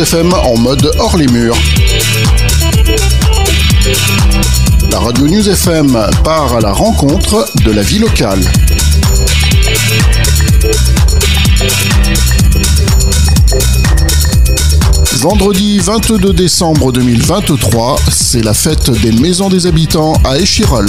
[0.00, 1.56] FM en mode hors les murs.
[4.92, 8.40] La radio News FM part à la rencontre de la vie locale.
[15.16, 20.86] Vendredi 22 décembre 2023, c'est la fête des maisons des habitants à Échirol.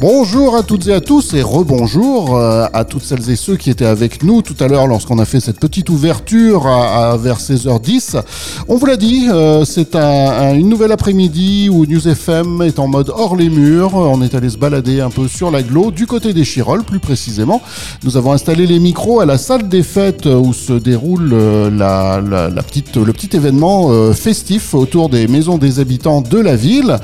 [0.00, 3.70] Bonjour à toutes et à tous et rebonjour euh, à toutes celles et ceux qui
[3.70, 8.20] étaient avec nous tout à l'heure lorsqu'on a fait cette petite ouverture à, vers 16h10.
[8.66, 12.88] On vous l'a dit, euh, c'est un, une nouvelle après-midi où News FM est en
[12.88, 13.94] mode hors les murs.
[13.94, 17.62] On est allé se balader un peu sur l'aglo, du côté des Chirolles plus précisément.
[18.02, 23.12] Nous avons installé les micros à la salle des fêtes où se déroule euh, le
[23.12, 26.98] petit événement festif autour des maisons des habitants de la ville.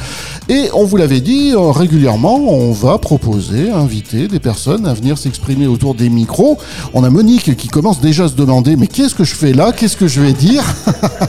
[0.48, 5.66] Et on vous l'avait dit, régulièrement, on va proposer, inviter des personnes à venir s'exprimer
[5.66, 6.58] autour des micros.
[6.94, 9.72] On a Monique qui commence déjà à se demander mais qu'est-ce que je fais là?
[9.72, 10.62] Qu'est-ce que je vais dire?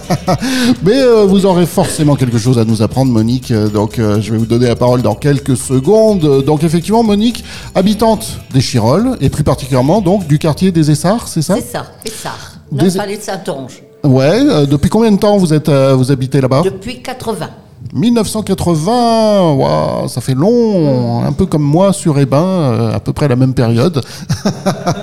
[0.84, 3.54] Mais euh, vous aurez forcément quelque chose à nous apprendre, Monique.
[3.54, 6.44] Donc euh, je vais vous donner la parole dans quelques secondes.
[6.46, 7.44] Donc effectivement, Monique,
[7.76, 11.56] habitante des Chirolles et plus particulièrement donc du quartier des Essarts, c'est ça?
[11.56, 12.58] C'est ça, Essarts.
[12.72, 13.18] Dans des...
[13.18, 13.84] de Saint-Onge.
[14.04, 14.42] Ouais.
[14.42, 16.62] Euh, depuis combien de temps vous êtes vous habitez là-bas?
[16.64, 17.50] Depuis 80.
[17.94, 23.36] 1980, ça fait long, un peu comme moi sur Ebin, euh, à peu près la
[23.36, 24.02] même période.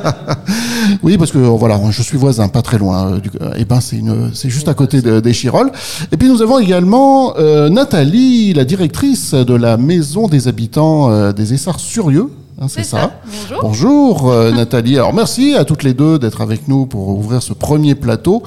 [1.03, 3.21] oui, parce que voilà, je suis voisin, pas très loin.
[3.41, 5.71] Euh, Ebin, c'est juste à côté des Chirolles.
[6.13, 11.55] Et puis nous avons également euh, Nathalie, la directrice de la maison des habitants des
[11.55, 12.31] Essarts-Surieux.
[12.61, 13.21] Hein, c'est ça.
[13.25, 14.97] Bonjour, Bonjour Nathalie.
[14.97, 18.43] Alors merci à toutes les deux d'être avec nous pour ouvrir ce premier plateau.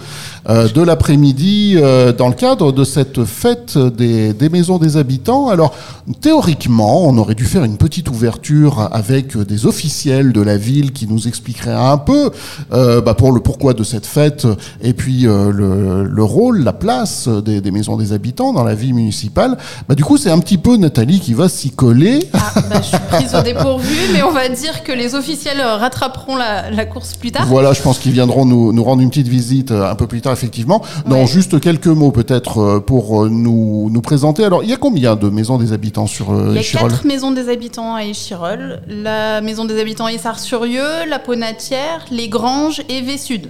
[0.49, 5.49] Euh, de l'après-midi euh, dans le cadre de cette fête des, des, maisons des habitants.
[5.49, 5.75] Alors
[6.19, 11.05] théoriquement, on aurait dû faire une petite ouverture avec des officiels de la ville qui
[11.05, 12.31] nous expliqueraient un peu
[12.73, 14.47] euh, bah, pour le pourquoi de cette fête
[14.81, 18.93] et puis le, le, rôle, la place des, des, maisons des habitants dans la vie
[18.93, 19.57] municipale.
[19.87, 22.27] Bah, du coup, c'est un petit peu Nathalie qui va s'y coller.
[22.33, 26.35] Ah, bah, je suis prise au dépourvu, mais on va dire que les officiels rattraperont
[26.35, 27.45] la, la course plus tard.
[27.47, 30.33] Voilà, je pense qu'ils viendront nous, nous rendre une petite visite un peu plus tard
[30.33, 30.81] effectivement.
[31.07, 34.43] Non, juste quelques mots peut-être euh, pour euh, nous, nous présenter.
[34.43, 37.05] Alors, il y a combien de maisons des habitants sur euh, Il y a quatre
[37.05, 38.81] maisons des habitants à Échirol.
[38.87, 43.49] La maison des habitants à Essart-sur-Yeux, la Ponatière, les Granges et V-Sud.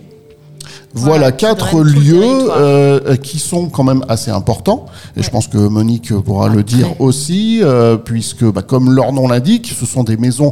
[0.94, 4.88] Voilà, quatre lieux euh, qui sont quand même assez importants.
[5.16, 9.28] Et je pense que Monique pourra le dire aussi, euh, puisque, bah, comme leur nom
[9.28, 10.52] l'indique, ce sont des maisons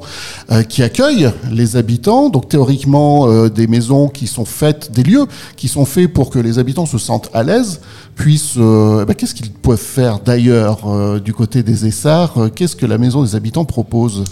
[0.52, 2.30] euh, qui accueillent les habitants.
[2.30, 5.26] Donc théoriquement, des maisons qui sont faites, des lieux
[5.58, 7.82] qui sont faits pour que les habitants se sentent à l'aise,
[8.16, 8.58] puissent.
[8.58, 12.50] Bah, Qu'est-ce qu'ils peuvent faire d'ailleurs du côté des Essarts?
[12.56, 14.24] Qu'est-ce que la maison des habitants propose?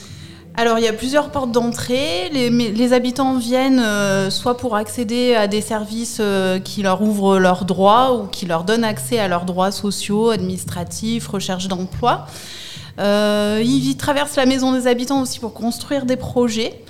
[0.60, 2.30] Alors, il y a plusieurs portes d'entrée.
[2.32, 7.64] Les, habitants viennent euh, soit pour accéder à des services euh, qui leur ouvrent leurs
[7.64, 12.26] droits ou qui leur donnent accès à leurs droits sociaux, administratifs, recherche d'emploi.
[12.98, 16.82] Euh, ils traversent la maison des habitants aussi pour construire des projets,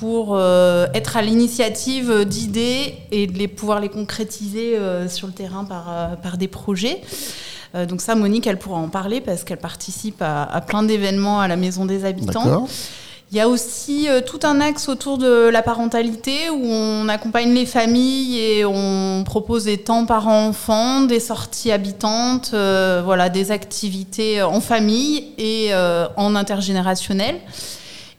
[0.00, 4.78] pour être à l'initiative d'idées et de pouvoir les concrétiser
[5.08, 7.02] sur le terrain par des projets.
[7.74, 11.48] Euh, donc ça, Monique, elle pourra en parler parce qu'elle participe à, plein d'événements à
[11.48, 12.66] la Maison des Habitants.
[13.32, 17.54] Il y a aussi euh, tout un axe autour de la parentalité où on accompagne
[17.54, 24.42] les familles et on propose des temps parents-enfants, des sorties habitantes, euh, voilà, des activités
[24.42, 25.70] en famille et
[26.16, 27.36] en intergénérationnel.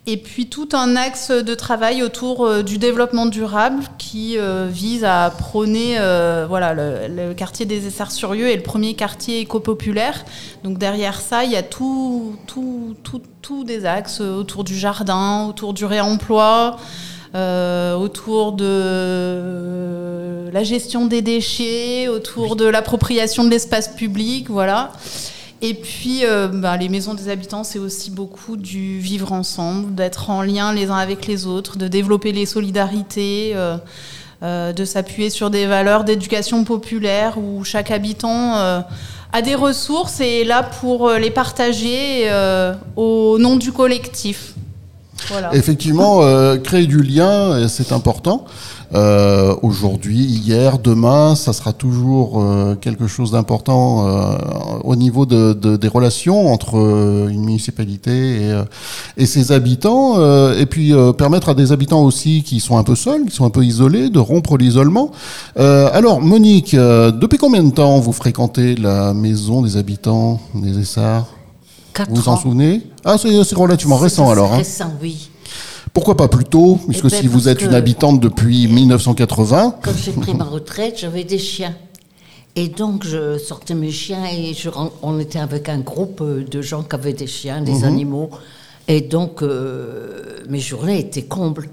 [0.07, 5.03] Et puis tout un axe de travail autour euh, du développement durable qui euh, vise
[5.03, 10.25] à prôner euh, voilà, le, quartier des Essarts-sur-Yeux est le premier quartier éco-populaire.
[10.63, 15.45] Donc derrière ça, il y a tout, tout, tout, tout des axes autour du jardin,
[15.47, 16.77] autour du réemploi.
[17.35, 24.93] autour de la gestion des déchets, autour de l'appropriation de l'espace public, voilà.
[25.63, 30.31] Et puis, euh, bah, les maisons des habitants, c'est aussi beaucoup du vivre ensemble, d'être
[30.31, 33.77] en lien les uns avec les autres, de développer les solidarités, euh,
[34.41, 38.55] euh, de s'appuyer sur des valeurs d'éducation populaire où chaque habitant
[39.33, 42.27] a des ressources et est là pour les partager
[42.95, 44.55] au nom du collectif.
[45.53, 46.21] Effectivement,
[46.63, 48.45] créer du lien, c'est important.
[48.93, 54.35] Euh, aujourd'hui, hier, demain, ça sera toujours euh, quelque chose d'important euh,
[54.83, 58.61] au niveau de, de, des relations entre euh, une municipalité et,
[59.15, 60.19] et ses habitants,
[60.53, 63.49] et puis permettre à des habitants aussi qui sont un peu seuls, qui sont un
[63.49, 65.11] peu isolés, de rompre l'isolement.
[65.55, 71.27] alors, Monique, depuis combien de temps vous fréquentez la maison des habitants des Essarts?
[72.09, 72.81] Vous vous en souvenez?
[73.03, 74.53] Ah, c'est relativement récent alors.
[74.53, 74.57] Hein.
[74.57, 75.29] Récent, oui.
[75.93, 76.79] Pourquoi pas plus tôt?
[76.87, 80.99] Puisque Eh ben, si vous êtes une habitante depuis 1980, Quand j'ai pris ma retraite,
[80.99, 81.75] j'avais des chiens.
[82.55, 84.69] Et donc, je sortais mes chiens et je,
[85.01, 88.29] on était avec un groupe euh, de gens qui avaient des chiens, des animaux.
[88.87, 91.69] Et donc, euh, mes journées étaient combles.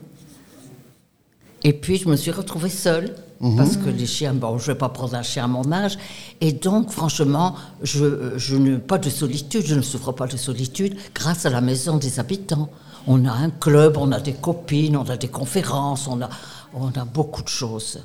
[1.65, 3.15] Et puis, je me suis retrouvée seule.
[3.41, 5.97] Parce que les chiens, bon, je ne vais pas prendre un chien à mon âge.
[6.41, 10.97] Et donc, franchement, je, je n'ai pas de solitude, je ne souffre pas de solitude
[11.15, 12.69] grâce à la maison des habitants.
[13.07, 16.29] On a un club, on a des copines, on a des conférences, on a,
[16.75, 18.01] on a beaucoup de choses.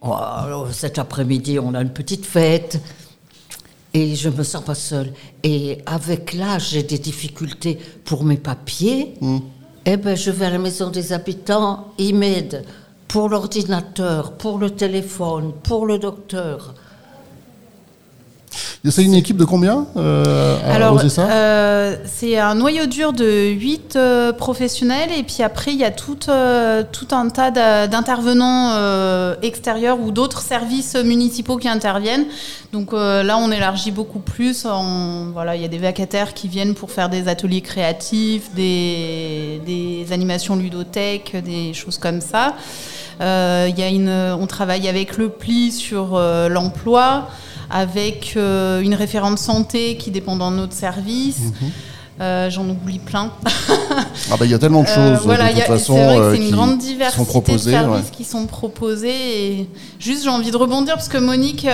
[0.00, 2.80] Alors, cet après-midi, on a une petite fête.
[3.92, 5.12] Et je me sens pas seule.
[5.42, 9.14] Et avec l'âge, j'ai des difficultés pour mes papiers.
[9.84, 12.64] Eh ben, je vais à la maison des habitants, ils m'aident
[13.08, 16.74] pour l'ordinateur, pour le téléphone, pour le docteur.
[18.90, 23.98] C'est une équipe de combien euh, Alors, euh, c'est un noyau dur de 8
[24.36, 27.50] professionnels et puis après, il y a tout, euh, tout un tas
[27.86, 32.26] d'intervenants euh, extérieurs ou d'autres services municipaux qui interviennent.
[32.72, 34.66] Donc euh, là, on élargit beaucoup plus.
[35.32, 40.12] Voilà, il y a des vacataires qui viennent pour faire des ateliers créatifs, des, des
[40.12, 42.54] animations ludothèques, des choses comme ça.
[43.20, 47.28] Euh, il y a une, on travaille avec le PLI sur euh, l'emploi,
[47.74, 51.40] avec euh, une référente santé qui dépend d'un autre service.
[52.20, 53.32] Euh, J'en oublie plein.
[54.30, 55.66] Ah bah il y a tellement de choses Euh, de voilà, toute il y a-
[55.66, 57.70] façon c'est vrai que c'est une qui grande sont diversité proposées.
[57.72, 57.82] de ouais.
[57.82, 59.10] services qui sont proposés.
[59.60, 59.68] Et
[59.98, 61.66] juste, j'ai envie de rebondir parce que Monique,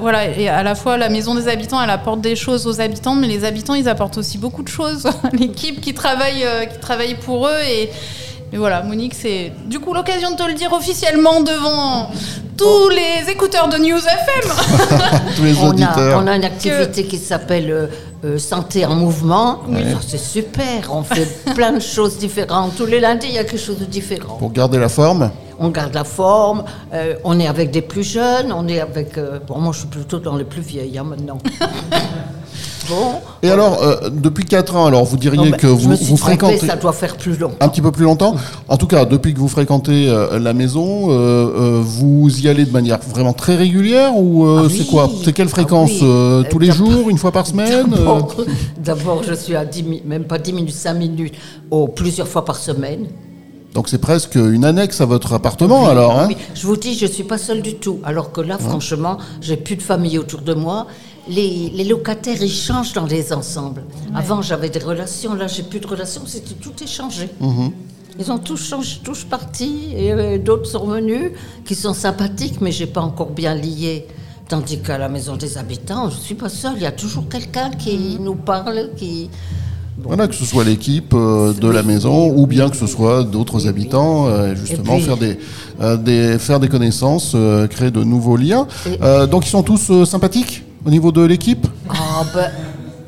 [0.00, 3.14] voilà, et à la fois la maison des habitants, elle apporte des choses aux habitants,
[3.14, 5.06] mais les habitants, ils apportent aussi beaucoup de choses.
[5.38, 7.90] L'équipe qui travaille, qui travaille pour eux et
[8.52, 12.10] mais voilà, Monique, c'est du coup l'occasion de te le dire officiellement devant
[12.56, 14.52] tous les écouteurs de News FM.
[15.36, 16.20] Tous les On a, auditeurs.
[16.22, 17.86] on a une activité qui s'appelle euh,
[18.24, 19.60] euh, Santé en mouvement.
[20.06, 22.76] C'est super, on fait plein de choses différentes.
[22.76, 24.36] Tous les lundis, il y a quelque chose de différent.
[24.36, 25.30] Pour garder la forme.
[25.58, 29.16] On garde la forme, euh, on est avec des plus jeunes, on est avec...
[29.16, 31.38] euh, bon, moi, je suis plutôt dans les plus vieilles hein, maintenant.
[32.88, 33.14] bon.
[33.42, 36.16] Et alors, euh, depuis 4 ans, alors vous diriez Non, que vous, me suis vous
[36.16, 37.52] trompée, fréquentez ça doit faire plus long.
[37.60, 38.34] un petit peu plus longtemps.
[38.68, 42.72] En tout cas, depuis que vous fréquentez euh, la maison, euh, vous y allez de
[42.72, 44.86] manière vraiment très régulière ou Ah c'est oui.
[44.90, 46.44] quoi C'est quelle Ah fréquence oui.
[46.50, 47.86] Tous les jours, une fois par semaine
[48.78, 51.34] D'abord, je suis à 10 mi- même pas 10 minutes, 5 minutes,
[51.70, 53.06] oh, plusieurs fois par semaine.
[53.74, 56.18] Donc c'est presque une annexe à votre appartement Oui, alors.
[56.18, 56.36] Hein oui.
[56.54, 58.00] Je vous dis, je suis pas seule du tout.
[58.04, 60.86] Alors que là, franchement, j'ai plus de famille autour de moi.
[61.28, 63.84] Les, les locataires, ils changent dans les ensembles.
[64.14, 65.34] Avant, j'avais des relations.
[65.34, 66.22] Là, j'ai plus de relations.
[66.26, 67.30] C'est tout est changé.
[67.40, 67.70] Mhm.
[68.18, 71.30] Ils ont tous changé, tous partis, et euh, d'autres sont venus,
[71.64, 74.06] qui sont sympathiques, mais j'ai pas encore bien lié.
[74.48, 76.74] Tandis qu'à la maison des habitants, je suis pas seule.
[76.76, 78.24] Il y a toujours quelqu'un qui Mhm.
[78.24, 79.30] nous parle, qui.
[80.04, 83.66] Voilà, que ce soit l'équipe euh, de la maison ou bien que ce soit d'autres
[83.68, 85.38] habitants, euh, justement puis- faire des,
[85.80, 88.66] euh, des faire des connaissances, euh, créer de nouveaux liens.
[89.02, 91.66] Euh, donc ils sont tous euh, sympathiques au niveau de l'équipe?
[91.88, 92.50] Ah ben.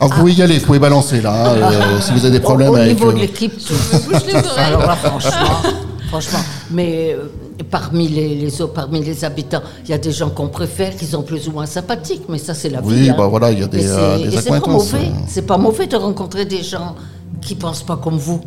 [0.00, 2.40] Ah, vous pouvez y aller, vous pouvez balancer là, hein, euh, si vous avez des
[2.40, 2.94] problèmes au, au avec.
[2.94, 3.72] niveau euh, de l'équipe, tout.
[4.10, 4.64] bouge les oreilles.
[4.66, 5.62] Alors là, franchement,
[6.08, 6.38] franchement.
[6.70, 7.24] Mais euh,
[7.70, 11.48] parmi les, parmi les habitants, il y a des gens qu'on préfère, qui sont plus
[11.48, 13.10] ou moins sympathiques, mais ça, c'est la Oui, vie.
[13.10, 13.14] hein.
[13.16, 14.98] bah voilà, il y a des, c'est- euh, des c'est pas mauvais.
[14.98, 15.24] euh.
[15.28, 16.94] C'est pas mauvais de rencontrer des gens
[17.40, 18.40] qui pensent pas comme vous.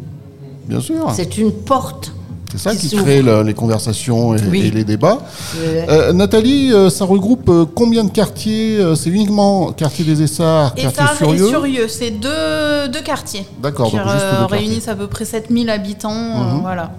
[0.68, 1.12] Bien sûr.
[1.16, 2.12] C'est une porte.
[2.52, 4.62] C'est ça qui crée le- les conversations et, Oui.
[4.62, 5.20] et les débats.
[5.58, 10.74] Euh, Nathalie, euh, ça regroupe euh, combien de quartiers euh, C'est uniquement quartier des Essarts,
[10.78, 13.46] Et quartier ça, et Furieux c'est deux, deux quartiers.
[13.62, 14.58] D'accord, Qui donc juste euh, deux quartiers.
[14.60, 16.10] réunissent à peu près 7000 habitants.
[16.14, 16.62] euh, Mhm.
[16.62, 16.92] voilà.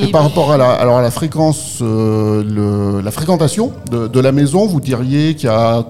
[0.00, 4.20] Et, par rapport à la, alors à la fréquence, euh, le- la fréquentation de, de
[4.20, 5.84] la maison, vous diriez qu'il y a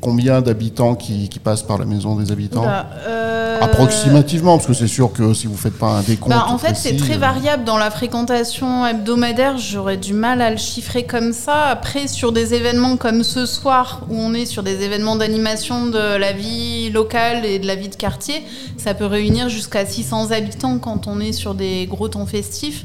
[0.00, 2.64] combien d'habitants qui, qui passent par la maison des habitants
[3.06, 6.30] euh, Approximativement, parce que c'est sûr que si vous faites pas un décompte.
[6.34, 9.56] Bah, en fait, c'est très euh, variable dans la fréquentation hebdomadaire.
[9.58, 11.66] J'aurais du mal à le chiffrer comme ça.
[11.66, 16.16] Après, sur des événements comme ce soir, où on est sur des événements d'animation de
[16.16, 18.42] la vie locale et de la vie de quartier,
[18.76, 22.84] ça peut réunir jusqu'à 600 habitants quand on est sur des gros temps festifs.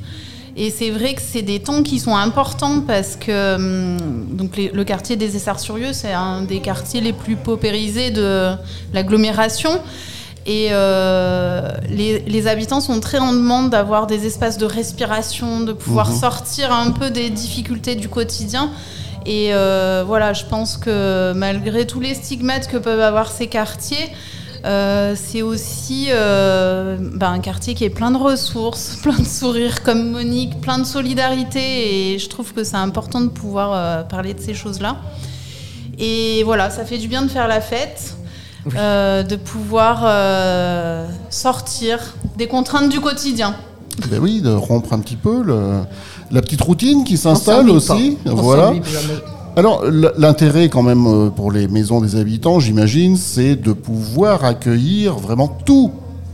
[0.59, 4.69] Et c'est vrai que c'est des temps qui sont importants parce que hum, donc les-
[4.69, 8.53] le quartier des Essarts-sur-Yeux, c'est un des quartiers les plus paupérisés de
[8.93, 9.69] l'agglomération.
[10.47, 15.73] Et euh, les, les habitants sont très en demande d'avoir des espaces de respiration, de
[15.73, 18.71] pouvoir sortir un peu des difficultés du quotidien.
[19.25, 24.09] Et euh, voilà, je pense que malgré tous les stigmates que peuvent avoir ces quartiers,
[24.65, 29.83] euh, c'est aussi euh, ben, un quartier qui est plein de ressources, plein de sourires
[29.83, 32.13] comme Monique, plein de solidarité.
[32.13, 34.97] Et je trouve que c'est important de pouvoir euh, parler de ces choses-là.
[35.99, 38.13] Et voilà, ça fait du bien de faire la fête.
[38.75, 41.99] euh, de pouvoir euh, sortir
[42.37, 43.55] des contraintes du quotidien.
[44.11, 45.83] Ben oui, de rompre un petit peu le-
[46.31, 48.17] la petite routine qui s'installe aussi.
[48.25, 48.31] pas.
[48.33, 48.73] Voilà.
[49.57, 49.83] Alors,
[50.17, 55.47] l'intérêt quand même euh, pour les maisons des habitants, j'imagine, c'est de pouvoir accueillir vraiment
[55.65, 55.91] toutes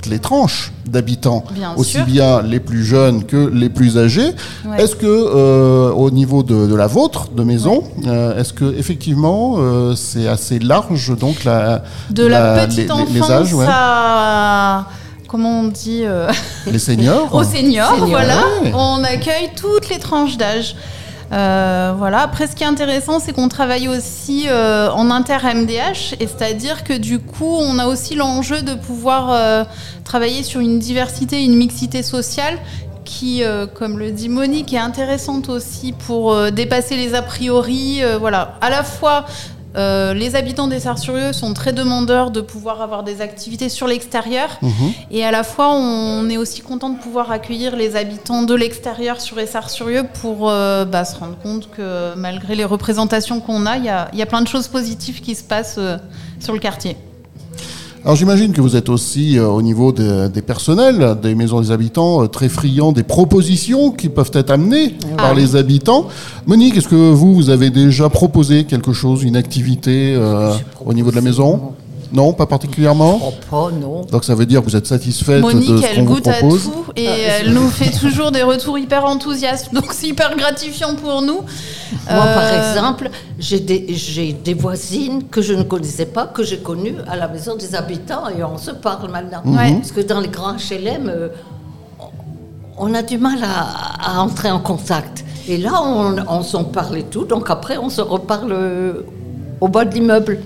[0.10, 1.46] les tranches d'habitants,
[1.77, 2.03] aussi sûr.
[2.06, 4.32] bien les plus jeunes que les plus âgés.
[4.65, 4.84] Ouais.
[4.84, 9.56] Est-ce que, euh, au niveau de, de la vôtre, de maison, euh, est-ce que effectivement
[9.60, 13.65] euh, c'est assez large donc la De la, petite les, les- enfance les âges, ouais.
[13.70, 14.88] à
[15.30, 16.30] comment on dit euh,
[16.70, 18.36] les seniors aux seniors, Seniors, voilà.
[18.62, 18.74] ouais.
[18.75, 20.75] On accueille toutes les tranches d'âge.
[21.33, 22.21] Euh, voilà.
[22.21, 26.93] Après, ce qui est intéressant, c'est qu'on travaille aussi euh, en inter-MDH, et c'est-à-dire que
[26.93, 29.63] du coup, on a aussi l'enjeu de pouvoir euh,
[30.03, 32.57] travailler sur une diversité, une mixité sociale
[33.05, 33.43] qui,
[33.75, 38.01] comme le dit Monique, est intéressante aussi pour dépasser les a priori.
[38.17, 39.25] voilà, à la fois.
[39.75, 44.50] Euh, les habitants des Sarres-sur-Yeux sont très demandeurs de pouvoir avoir des activités sur l'extérieur
[44.62, 44.72] Mhm.
[45.12, 49.20] et à la fois, on est aussi content de pouvoir accueillir les habitants de l'extérieur
[49.20, 53.86] sur Essart-sur-Yeux pour euh, bah, se rendre compte que malgré les représentations qu'on a, il
[53.86, 55.98] y a, il y a plein de choses positives qui se passent euh,
[56.39, 56.96] sur le quartier.
[58.05, 61.72] Alors j'imagine que vous êtes aussi euh, au niveau de- des personnels, des maisons des
[61.72, 65.41] habitants, euh, très friands des propositions qui peuvent être amenées par Ah oui.
[65.41, 66.07] les habitants.
[66.45, 70.51] Monique, est-ce que vous, vous avez déjà proposé quelque chose, une activité euh,
[70.86, 71.72] au niveau de la maison?
[72.13, 72.34] Non.
[72.34, 74.01] Pas particulièrement Oh, pas, non.
[74.12, 76.39] Donc ça veut dire que vous êtes satisfaite de Monique, ce qu'on elle goûte à
[76.39, 79.74] tout et Ah, elle nous fait toujours des retours hyper enthousiastes.
[79.74, 81.41] Donc c'est hyper gratifiant pour nous.
[81.41, 86.43] Moi, par Euh, exemple, j'ai des, j'ai des voisines que je ne connaissais pas, que
[86.43, 89.41] j'ai connues à la maison des habitants et on se parle maintenant.
[89.46, 89.74] Ouais.
[89.75, 91.27] Parce que dans les grands HLM, euh,
[92.77, 95.24] on a du mal à, à entrer en contact.
[95.48, 98.93] Et là, on, on s'en parle et tout, donc après, on se reparle euh,
[99.62, 100.39] au bas de l'immeuble.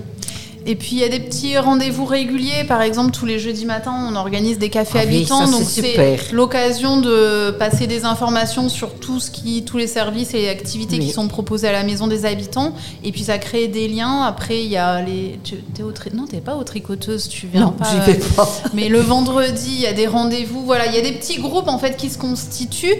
[0.66, 2.64] Et puis il y a des petits rendez-vous réguliers.
[2.66, 5.46] Par exemple, tous les jeudis matins, on organise des cafés Ah habitants.
[5.50, 10.48] donc c'est l'occasion de passer des informations sur tout ce qui, tous les services et
[10.48, 11.06] activités Oui.
[11.06, 12.74] qui sont proposés à la maison des habitants.
[13.02, 14.22] Et puis ça crée des liens.
[14.24, 15.38] Après, il y a les.
[15.44, 17.28] Tu es au tri- Non, t'es pas au tricoteuse.
[17.28, 17.86] Tu viens Non, pas.
[18.08, 18.48] euh, pas.
[18.74, 20.64] Mais le vendredi, il y a des rendez-vous.
[20.64, 22.96] Voilà, il y a des petits groupes en fait qui se constituent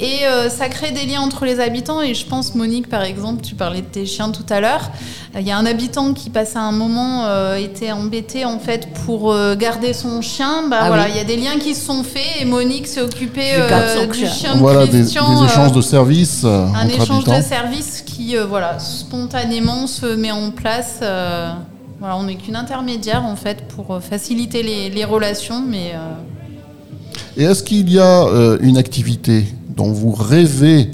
[0.00, 2.00] et euh, ça crée des liens entre les habitants.
[2.02, 4.90] Et je pense, Monique, par exemple, tu parlais de tes chiens tout à l'heure.
[5.34, 8.88] Euh, Il y a un habitant qui passait un moment euh, était embêté en fait
[9.04, 10.68] pour euh, garder son chien.
[10.70, 11.10] Bah Ah voilà, oui.
[11.14, 13.84] il y a des liens qui se sont faits et Monique s'est occupée Je garde
[13.84, 14.30] euh, son du chien.
[14.32, 15.40] chien de Voilà, des, Christian.
[15.40, 17.38] des échanges de services euh, un entre échange habitants.
[17.38, 21.00] de services qui, euh, voilà, spontanément se met en place.
[21.02, 21.50] euh,
[22.00, 26.12] voilà, on n'est qu'une intermédiaire en fait pour faciliter les, les relations, mais euh,
[27.36, 29.44] Et est-ce qu'il y a euh, une activité
[29.78, 30.90] dont vous rêvez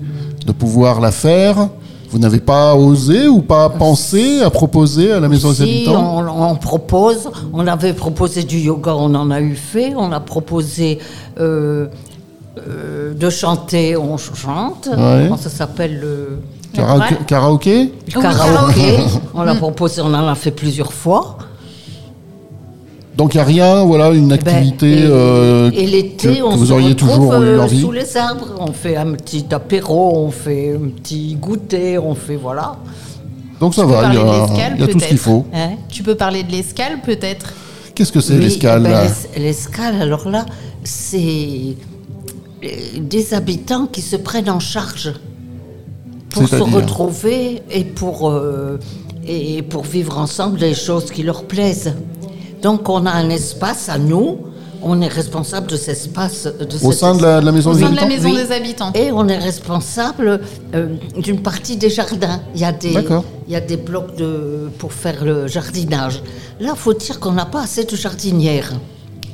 [0.47, 1.69] de pouvoir la faire
[2.11, 6.19] Vous n'avez pas osé ou pas pensé à proposer à la maison des Si, habitants?
[6.19, 10.21] on, on propose, on avait proposé du yoga, on en a eu fait, on a
[10.21, 10.99] proposé
[11.41, 11.87] euh,
[12.69, 15.25] euh, de chanter, on chante, Ouais.
[15.25, 16.38] comment ça s'appelle le,
[16.75, 17.19] Kara- Ouais.
[17.26, 17.85] Karaoké?
[17.85, 18.97] Le Oui, karaoké.
[19.35, 21.38] on l'a proposé, on en a fait plusieurs fois.
[23.16, 26.66] Donc il n'y a rien, voilà, une Ben, activité et, euh, et l'été, on vous
[26.66, 30.16] se auriez retrouve toujours eu euh, envie sous les arbres, on fait un petit apéro,
[30.26, 32.76] on fait un petit goûter, on fait voilà.
[33.61, 35.16] Donc ça Tu peux va, il y parler de a, y a tout ce qu'il
[35.16, 35.21] peut-être.
[35.21, 35.47] faut.
[35.54, 35.71] Hein?
[35.88, 37.52] Tu peux parler de l'escale peut-être?
[37.94, 39.04] Qu'est-ce que c'est Oui, l'escale ben,
[39.37, 40.44] l'es- L'escale, alors là,
[40.83, 41.76] c'est
[42.64, 42.68] euh,
[43.00, 45.12] des habitants qui se prennent en charge
[46.30, 48.80] pour se retrouver et pour, euh,
[49.25, 51.94] et pour vivre ensemble des choses qui leur plaisent.
[52.64, 54.38] Donc on a un espace à nous,
[54.83, 56.44] on est responsable de cet espace.
[56.44, 58.30] De Au sein de la, de la maison Au des sein de la habitants maison
[58.40, 58.47] Oui.
[58.47, 58.92] des habitants.
[58.94, 60.40] et on est responsable
[60.75, 60.87] euh,
[61.18, 62.40] d'une partie des jardins.
[62.54, 63.23] Il y a des, D'accord.
[63.47, 66.23] il y a des blocs de, pour faire le jardinage.
[66.59, 68.73] Là, il faut dire qu'on n'a pas assez de jardinières.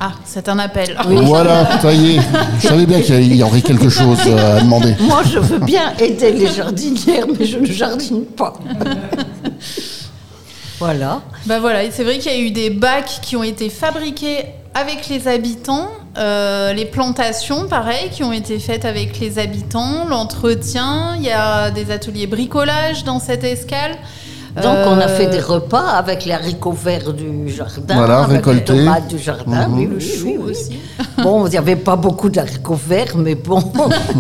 [0.01, 0.97] Ah, c'est un appel.
[1.07, 2.21] Voilà, ça y est.
[2.61, 4.97] Je savais bien qu'il y aurait quelque chose euh, à demander.
[5.03, 8.55] Moi, je veux bien aider les jardinières, mais je ne jardine pas.
[10.81, 11.21] voilà.
[11.47, 14.45] Bah voilà, et c'est vrai qu'il y a eu des bacs qui ont été fabriqués
[14.75, 21.15] avec les habitants, euh, les plantations, pareil, qui ont été faites avec les habitants, l'entretien,
[21.17, 23.93] il y a des ateliers bricolage dans cette escale.
[24.57, 28.39] Donc, on a Euh, fait des repas avec les haricots verts du jardin, Voilà, avec
[28.45, 28.73] récoltés.
[28.73, 29.69] les tomates du jardin.
[29.69, 29.79] Mhm.
[29.79, 30.51] oui, le chou oui, oui.
[30.51, 30.79] aussi.
[31.23, 33.63] Bon, il n'y avait pas beaucoup d'haricots verts, mais bon,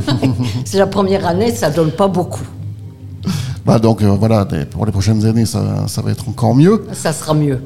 [0.64, 2.44] c'est la première année, ça donne pas beaucoup.
[3.64, 6.86] Bah, donc euh, voilà, des- pour les prochaines années, ça, ça va être encore mieux.
[6.92, 7.60] Ça sera mieux.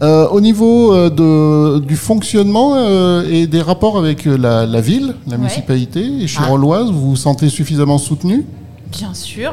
[0.00, 5.14] Euh, au niveau euh, de, du fonctionnement euh, et des rapports avec la, la ville,
[5.26, 5.38] la Ouais.
[5.38, 6.26] municipalité et Ah.
[6.26, 8.44] Chiroloise, vous vous sentez suffisamment soutenu?
[8.92, 9.52] Bien sûr.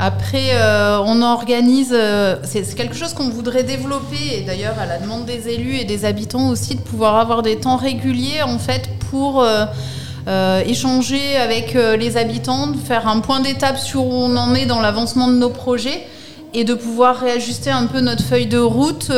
[0.00, 4.86] Après, euh, on organise, euh, c'est c'est quelque chose qu'on voudrait développer, et d'ailleurs à
[4.86, 8.58] la demande des élus et des habitants aussi, de pouvoir avoir des temps réguliers en
[8.58, 9.42] fait pour
[10.28, 14.80] euh, échanger avec les habitants, faire un point d'étape sur où on en est dans
[14.80, 16.06] l'avancement de nos projets
[16.54, 19.10] et de pouvoir réajuster un peu notre feuille de route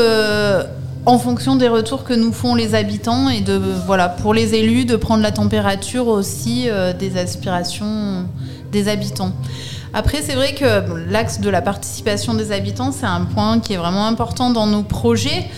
[1.07, 4.85] en fonction des retours que nous font les habitants et de voilà pour les élus
[4.85, 8.26] de prendre la température aussi des aspirations
[8.71, 9.33] des habitants.
[9.93, 13.76] Après, c'est vrai que l'axe de la participation des habitants, c'est un point qui est
[13.76, 15.49] vraiment important dans nos projets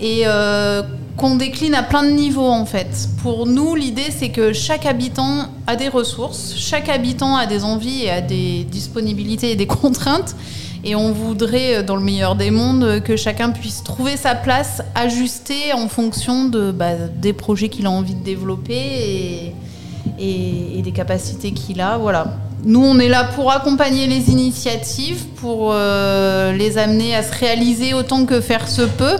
[0.00, 0.82] et euh,
[1.16, 3.08] qu'on décline à plein de niveaux en fait.
[3.22, 8.04] Pour nous, l'idée c'est que chaque habitant a des ressources, chaque habitant a des envies
[8.04, 10.34] et a des disponibilités et des contraintes.
[10.86, 15.72] Et on voudrait, dans le meilleur des mondes, que chacun puisse trouver sa place ajustée
[15.72, 19.54] en fonction de, bah, des projets qu'il a envie de développer
[20.18, 21.96] et, et des capacités qu'il a.
[21.96, 22.36] Voilà.
[22.64, 27.92] Nous, on est là pour accompagner les initiatives, pour euh, les amener à se réaliser
[27.92, 29.18] autant que faire se peut,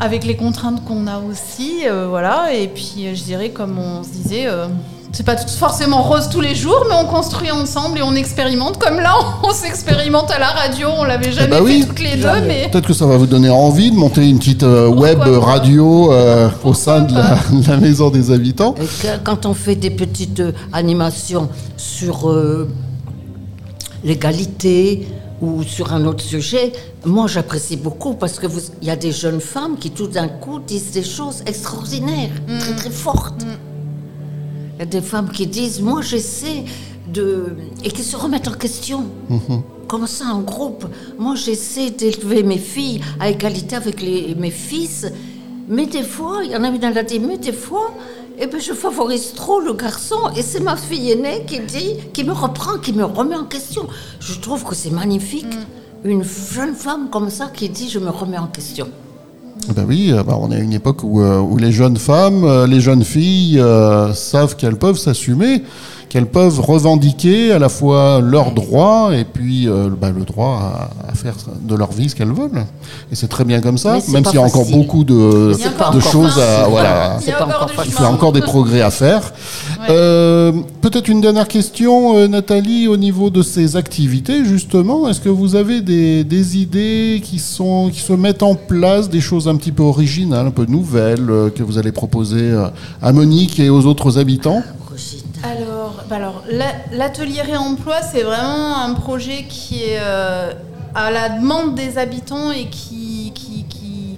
[0.00, 2.52] avec les contraintes qu'on a aussi, euh, voilà.
[2.54, 4.66] Et puis, je dirais, comme on se disait, euh,
[5.12, 8.78] c'est pas forcément rose tous les jours, mais on construit ensemble et on expérimente.
[8.78, 12.16] Comme là, on s'expérimente à la radio, on l'avait eh jamais ben fait toutes les
[12.16, 12.28] deux.
[12.46, 12.68] Mais...
[12.72, 16.48] Peut-être que ça va vous donner envie de monter une petite euh, web radio euh,
[16.64, 18.74] au sein de la, maison des habitants.
[19.22, 22.34] quand on fait des petites euh, animations sur
[24.04, 25.06] l'égalité
[25.42, 26.72] ou sur un autre sujet,
[27.04, 28.46] moi j'apprécie beaucoup parce que
[28.80, 32.30] il y a des jeunes femmes qui tout d'un coup disent des choses extraordinaires,
[32.60, 32.76] très mm.
[32.76, 33.42] très fortes.
[33.44, 33.58] Mm.
[34.74, 36.64] Il y a des femmes qui disent, moi j'essaie
[37.12, 37.56] de...
[37.84, 39.04] et qui se remettent en question.
[39.28, 39.62] Mhm.
[39.88, 40.86] Comme ça, en groupe.
[41.18, 45.06] Moi j'essaie d'élever mes filles à égalité avec les, mes fils.
[45.68, 47.94] Mais des fois, il y en a une, elle a dit, mais des fois,
[48.38, 50.16] eh ben, je favorise trop le garçon.
[50.36, 53.86] Et c'est ma fille aînée qui dit, qui me reprend, qui me remet en question.
[54.20, 55.54] Je trouve que c'est magnifique.
[56.04, 56.08] Mm.
[56.08, 58.88] Une jeune femme comme ça qui dit, je me remets en question.
[59.74, 62.44] Ben oui, euh, bah, on est à une époque où, euh, où, les jeunes femmes,
[62.44, 63.62] euh, les jeunes filles
[64.14, 65.62] savent qu'elles peuvent s'assumer
[66.12, 71.14] qu'elles peuvent revendiquer à la fois leurs droits et puis euh, bah, le droit à,
[71.14, 72.66] faire de leur vie ce qu'elles veulent.
[73.10, 75.54] Et c'est très bien comme ça, même s'il y a encore beaucoup de,
[75.94, 76.68] de choses à.
[76.68, 77.32] Voilà, il, y
[78.04, 79.32] a encore, des progrès à faire.
[79.88, 85.08] Euh, peut-être une dernière question, euh, Nathalie, au niveau de ces activités, justement.
[85.08, 89.22] Est-ce que vous avez des, des, idées qui, sont, qui se mettent en place, des
[89.22, 92.52] choses un petit peu originales, un peu nouvelles, que vous allez proposer
[93.00, 94.62] à Monique et aux autres habitants?
[96.12, 100.52] Alors, bah alors l'atelier réemploi, c'est vraiment un projet qui est euh,
[100.94, 103.64] à la demande des habitants et qui, qui,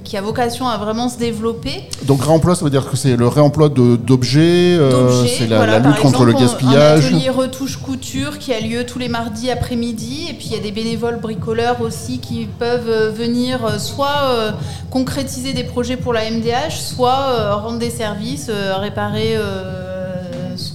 [0.03, 1.89] qui, a vocation à vraiment se développer.
[2.05, 6.25] Donc réemploi, ça veut dire que c'est le réemploi d'objets, euh, c'est la, lutte contre
[6.25, 7.07] le gaspillage.
[7.07, 10.57] Un atelier retouche couture qui a lieu tous les mardis après-midi et puis il y
[10.57, 14.55] a des bénévoles bricoleurs aussi qui peuvent euh, venir soit
[14.91, 19.37] concrétiser des projets pour la MDH, soit rendre des services, réparer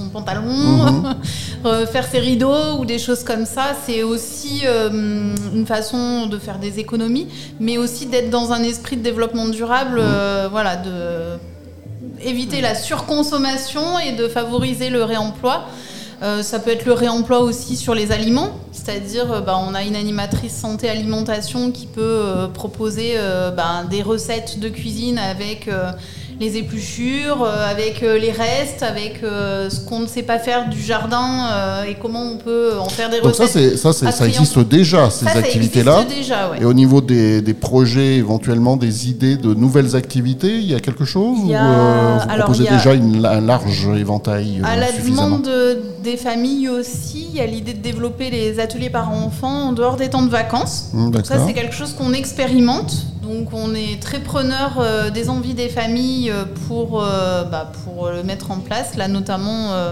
[0.10, 1.16] pantalon, mhm.
[1.66, 3.76] euh, faire ses rideaux ou des choses comme ça.
[3.86, 7.28] C'est aussi euh, une façon de faire des économies,
[7.60, 10.06] mais aussi d'être dans un esprit de développement durable, mhm.
[10.08, 11.38] euh, voilà, de
[12.22, 15.68] éviter la surconsommation et de favoriser le réemploi.
[16.42, 20.54] ça peut être le réemploi aussi sur les aliments, c'est-à-dire bah, on a une animatrice
[20.54, 23.16] santé alimentation qui peut proposer
[23.56, 25.70] bah, des recettes de cuisine avec
[26.40, 30.70] les épluchures, euh, avec euh, les restes, avec euh, ce qu'on ne sait pas faire
[30.70, 33.78] du jardin et comment on peut en faire des Donc recettes.
[33.78, 36.06] Ça, ça, ça existe déjà, ces activités-là.
[36.60, 40.80] Et au niveau des, des, projets, éventuellement des idées de nouvelles activités, il y a
[40.80, 45.50] quelque chose Ou vous proposez déjà une, un large éventail À la demande
[46.04, 50.10] des familles aussi, il y a l'idée de développer les ateliers parents-enfants en dehors des
[50.10, 50.90] temps de vacances.
[50.94, 53.06] Mmh, Donc ça, c'est quelque chose qu'on expérimente.
[53.22, 58.24] Donc on est très preneur des envies des familles euh, pour, euh, bah, pour le
[58.24, 58.96] mettre en place.
[58.96, 59.92] Là, notamment, euh,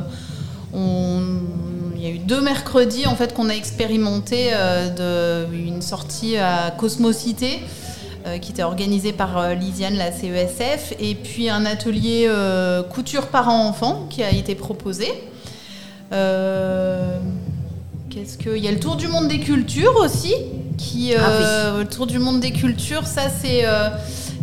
[1.95, 4.51] il y a eu deux mercredis en fait qu'on a expérimenté
[5.51, 7.59] une sortie à Cosmocité
[8.41, 12.29] qui était organisée par Lisiane, la CESF, et puis un atelier
[12.91, 15.07] couture parents-enfants qui a été proposé.
[18.09, 20.35] Qu'est-ce que il y a le tour du monde des cultures aussi
[20.77, 23.65] qui ah le tour du monde des cultures ça c'est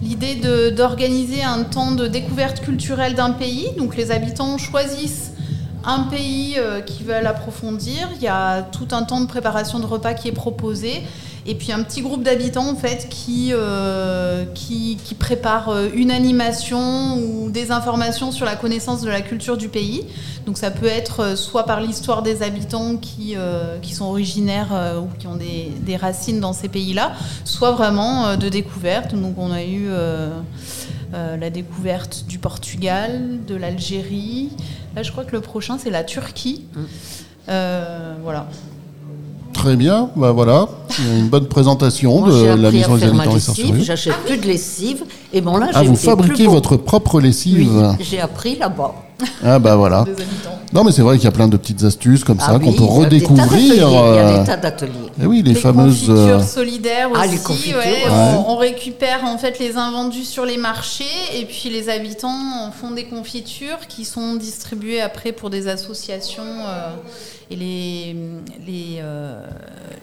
[0.04, 3.68] l'idée d'organiser un temps de découverte culturelle d'un pays.
[3.78, 5.32] Donc les habitants choisissent
[5.84, 8.08] un pays euh, qui veulent approfondir.
[8.16, 11.02] Il y a tout un temps de préparation de repas qui est proposé.
[11.46, 16.10] Et puis un petit groupe d'habitants en fait qui, euh, qui, qui, prépare euh, une
[16.10, 20.06] animation ou des informations sur la connaissance de la culture du pays.
[20.46, 23.34] Donc ça peut être soit par l'histoire des habitants qui,
[23.80, 27.12] qui sont originaires ou qui ont des, des racines dans ces pays-là,
[27.44, 29.14] soit vraiment de découverte.
[29.14, 29.88] Donc on a eu
[31.14, 34.50] euh, la découverte du Portugal, de l'Algérie.
[34.96, 36.64] Là, je crois que le prochain, c'est la Turquie.
[36.74, 36.80] Mm.
[37.50, 38.48] Euh, voilà.
[39.54, 40.68] Très bien, bah voilà,
[41.18, 45.04] une bonne présentation Moi, de la maison des et lessive, j'achète plus de lessive.
[45.32, 46.50] Et bon, là, Ah, vous plus fabriquez beau.
[46.52, 48.92] votre propre lessive Oui, j'ai appris là-bas.
[49.44, 50.04] Ah bah voilà.
[50.72, 52.70] Non mais c'est vrai qu'il y a plein de petites astuces comme ça Ah qu'on
[52.70, 53.46] oui, peut il y a des tas redécouvrir.
[53.46, 54.92] d'ateliers, Il y a euh, des tas d'ateliers.
[55.22, 56.10] eh oui, les, Les fameuses.
[56.10, 57.20] euh, confitures solidaires aussi.
[57.22, 57.84] Ah, les confitures, ouais.
[57.84, 58.10] ouais.
[58.10, 61.04] On, on récupère en fait les invendus sur les marchés
[61.38, 62.28] et puis les habitants
[62.66, 66.90] en font des confitures qui sont distribuées après pour des associations euh,
[67.50, 68.16] et les
[68.66, 69.40] les, euh,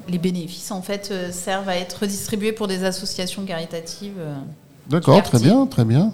[0.08, 4.13] les bénéfices en fait euh, servent à être redistribués pour des associations caritatives.
[4.19, 4.36] euh.
[4.89, 6.12] D'accord, très bien, très bien.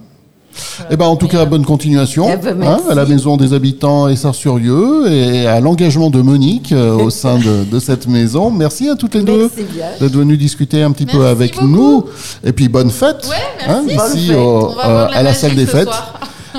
[0.92, 3.54] Eh ben, en tout cas, euh, bonne continuation Eh ben, hein, à la Maison des
[3.54, 8.52] Habitants et Sarcurieux et à l'engagement de Monique euh, au sein de, de cette maison.
[8.52, 9.66] Merci à toutes les deux Merci
[10.00, 11.68] d'être venues discuter un petit peu avec beaucoup.
[11.68, 12.06] nous.
[12.44, 14.38] Et puis, bonne fête Ouais, hein, ici Bonne fête.
[14.38, 15.84] au- on va euh, à la salle des fêtes.
[15.88, 16.14] soir.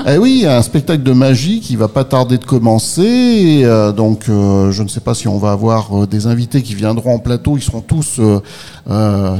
[0.07, 3.01] Eh oui, un spectacle de magie qui va pas tarder de commencer.
[3.01, 6.61] Et, euh, donc, euh, je ne sais pas si on va avoir euh, des invités
[6.61, 7.57] qui viendront en plateau.
[7.57, 8.19] Ils seront tous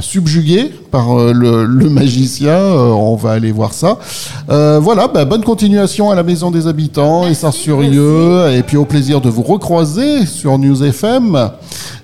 [0.00, 2.58] subjugués par le, le magicien.
[2.58, 3.98] On va aller voir ça.
[4.48, 8.50] Voilà, bah, bonne continuation à la Maison des Habitants et Sarcurieux.
[8.54, 11.50] Et puis au plaisir de vous recroiser sur News FM.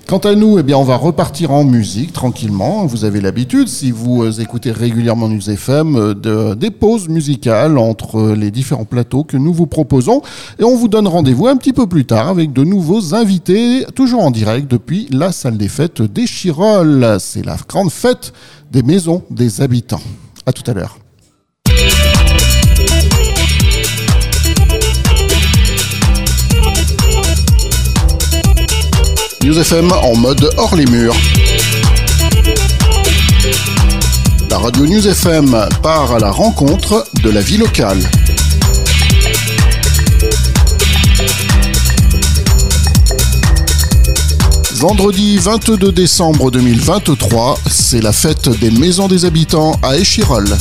[0.07, 2.85] Quant à nous, eh bien, on va repartir en musique tranquillement.
[2.85, 7.77] Vous avez l'habitude, si vous euh, écoutez régulièrement News FM, euh, de, des pauses musicales
[7.77, 10.21] entre euh, les différents plateaux que nous vous proposons.
[10.59, 14.23] Et on vous donne rendez-vous un petit peu plus tard avec de nouveaux invités, toujours
[14.23, 17.17] en direct depuis la salle des fêtes des Chirolles.
[17.19, 18.31] C'est la grande fête
[18.71, 20.01] des maisons des habitants.
[20.45, 20.97] À tout à l'heure.
[29.47, 31.15] News FM en mode hors les murs.
[34.49, 37.97] La radio News FM part à la rencontre de la vie locale.
[44.73, 50.57] Vendredi 22 décembre 2023, c'est la fête des maisons des habitants à Échirolles.